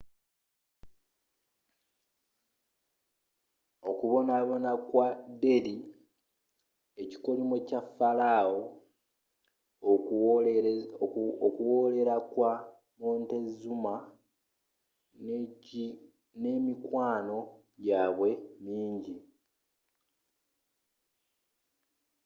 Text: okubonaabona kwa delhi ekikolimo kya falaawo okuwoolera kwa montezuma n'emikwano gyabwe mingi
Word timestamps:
okubonaabona 3.89 4.71
kwa 4.87 5.07
delhi 5.41 5.77
ekikolimo 7.01 7.55
kya 7.67 7.81
falaawo 7.95 8.59
okuwoolera 11.47 12.15
kwa 12.31 12.51
montezuma 13.01 13.95
n'emikwano 16.41 17.37
gyabwe 17.83 18.29
mingi 18.65 19.15